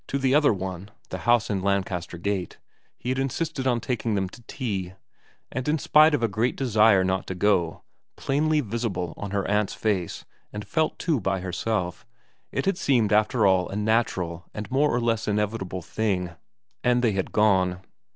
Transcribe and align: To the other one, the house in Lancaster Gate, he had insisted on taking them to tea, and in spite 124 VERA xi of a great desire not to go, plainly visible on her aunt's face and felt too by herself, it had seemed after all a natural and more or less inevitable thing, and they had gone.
To 0.07 0.17
the 0.17 0.33
other 0.33 0.51
one, 0.51 0.89
the 1.09 1.19
house 1.29 1.51
in 1.51 1.61
Lancaster 1.61 2.17
Gate, 2.17 2.57
he 2.97 3.09
had 3.09 3.19
insisted 3.19 3.67
on 3.67 3.79
taking 3.79 4.15
them 4.15 4.29
to 4.29 4.41
tea, 4.47 4.93
and 5.51 5.67
in 5.67 5.77
spite 5.77 6.13
124 6.13 6.17
VERA 6.17 6.17
xi 6.17 6.17
of 6.17 6.23
a 6.23 6.35
great 6.35 6.55
desire 6.97 7.03
not 7.03 7.27
to 7.27 7.35
go, 7.35 7.83
plainly 8.15 8.61
visible 8.61 9.13
on 9.15 9.29
her 9.29 9.47
aunt's 9.47 9.75
face 9.75 10.25
and 10.51 10.65
felt 10.65 10.97
too 10.97 11.19
by 11.19 11.41
herself, 11.41 12.07
it 12.51 12.65
had 12.65 12.79
seemed 12.79 13.13
after 13.13 13.45
all 13.45 13.69
a 13.69 13.75
natural 13.75 14.45
and 14.55 14.71
more 14.71 14.89
or 14.91 14.99
less 14.99 15.27
inevitable 15.27 15.83
thing, 15.83 16.31
and 16.83 17.03
they 17.03 17.11
had 17.11 17.31
gone. 17.31 17.81